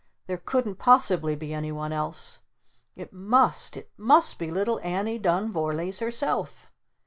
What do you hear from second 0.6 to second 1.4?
possibly